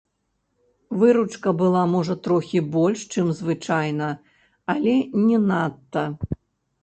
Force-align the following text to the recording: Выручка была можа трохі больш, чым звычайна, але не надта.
Выручка 1.01 1.49
была 1.59 1.81
можа 1.95 2.15
трохі 2.27 2.59
больш, 2.75 3.03
чым 3.15 3.29
звычайна, 3.41 4.07
але 4.75 4.95
не 5.27 5.37
надта. 5.49 6.03